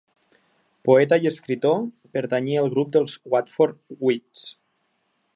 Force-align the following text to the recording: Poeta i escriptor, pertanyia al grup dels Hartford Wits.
Poeta 0.87 1.17
i 1.25 1.27
escriptor, 1.31 1.83
pertanyia 2.17 2.63
al 2.63 2.69
grup 2.75 2.89
dels 2.95 3.17
Hartford 3.39 4.01
Wits. 4.07 4.47